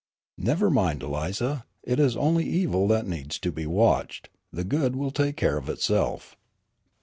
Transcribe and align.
"Never 0.39 0.71
mind, 0.71 1.03
Eliza, 1.03 1.65
it 1.83 1.99
is 1.99 2.17
only 2.17 2.43
evil 2.43 2.87
that 2.87 3.05
needs 3.05 3.37
to 3.37 3.51
be 3.51 3.67
watched, 3.67 4.29
the 4.51 4.63
good 4.63 4.95
will 4.95 5.11
take 5.11 5.37
care 5.37 5.57
of 5.59 5.69
itself." 5.69 6.35